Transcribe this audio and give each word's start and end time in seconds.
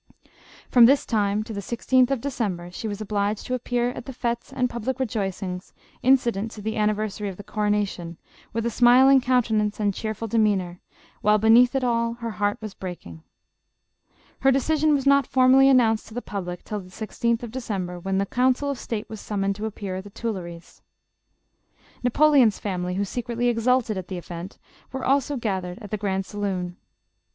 From 0.67 0.87
this 0.87 1.05
time 1.05 1.43
to 1.43 1.53
the 1.53 1.59
16th 1.61 2.09
of 2.09 2.21
December, 2.21 2.71
she 2.71 2.87
was 2.87 3.01
obliged 3.01 3.45
to 3.45 3.53
appear 3.53 3.91
at 3.91 4.05
the 4.07 4.13
fetes 4.13 4.51
and 4.51 4.67
public 4.67 4.99
rejoicings, 4.99 5.75
in 6.01 6.17
cident 6.17 6.49
to 6.53 6.61
the 6.63 6.75
anniversary 6.75 7.29
of 7.29 7.37
the 7.37 7.43
coronation, 7.43 8.17
with 8.51 8.65
a 8.65 8.71
smiling 8.71 9.21
countenance 9.21 9.79
and 9.79 9.93
cheerful 9.93 10.27
demeanor, 10.27 10.79
while 11.21 11.37
be 11.37 11.49
neath 11.51 11.75
it 11.75 11.83
all, 11.83 12.13
her 12.15 12.31
heart 12.31 12.57
was 12.63 12.73
breaking. 12.73 13.21
Her 14.39 14.49
decision 14.51 14.95
was 14.95 15.05
not. 15.05 15.27
formally 15.27 15.69
announced 15.69 16.07
to 16.07 16.15
the 16.15 16.21
public 16.23 16.63
till 16.63 16.79
the 16.79 16.89
16th 16.89 17.43
of 17.43 17.51
December, 17.51 17.99
when 17.99 18.17
the 18.17 18.25
council 18.25 18.71
of 18.71 18.79
State 18.79 19.07
were 19.07 19.17
summoned 19.17 19.55
to 19.57 19.67
appear 19.67 19.97
at 19.97 20.03
the 20.03 20.09
Tuilleries. 20.09 20.81
Napoleon's• 22.03 22.57
family, 22.59 22.95
who 22.95 23.05
secretly 23.05 23.49
exulted 23.49 23.99
at 23.99 24.07
the 24.07 24.17
event, 24.17 24.57
were 24.91 25.05
also 25.05 25.37
gathered 25.37 25.77
in 25.77 25.87
the 25.91 25.95
grand 25.97 26.25
saloon. 26.25 26.77